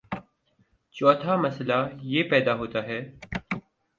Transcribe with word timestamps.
چوتھا 0.95 1.35
مسئلہ 1.35 1.77
یہ 2.03 2.23
پیدا 2.29 2.53
ہوتا 2.53 2.83
ہے 2.83 2.99